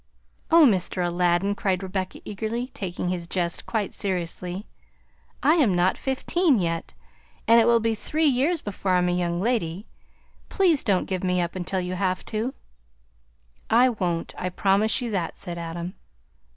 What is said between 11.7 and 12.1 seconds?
you